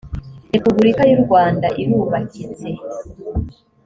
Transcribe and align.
repubulika 0.53 1.01
y’ 1.09 1.11
u 1.17 1.19
rwanda 1.23 1.67
irubakitse. 1.81 2.69